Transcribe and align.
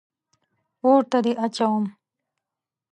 اور 0.83 1.01
ته 1.11 1.17
دې 1.25 1.33
اچوم. 1.45 1.83